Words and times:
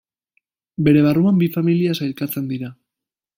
Bere 0.87 1.03
barruan 1.07 1.37
bi 1.43 1.49
familia 1.57 1.95
sailkatzen 2.01 2.49
dira. 2.55 2.73